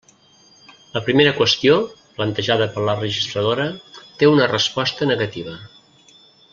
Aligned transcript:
La 0.95 1.01
primera 1.09 1.33
qüestió, 1.39 1.75
plantejada 2.15 2.69
per 2.77 2.87
la 2.89 2.97
registradora, 3.03 3.67
té 4.23 4.31
una 4.35 4.49
resposta 4.57 5.09
negativa. 5.15 5.59